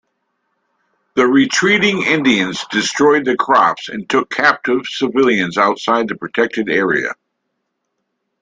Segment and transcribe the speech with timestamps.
[1.15, 7.13] The retreating Indians destroyed the crops and took captive civilians outside the protected area.